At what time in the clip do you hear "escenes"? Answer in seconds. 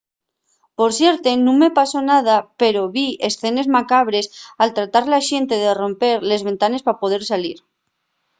3.29-3.67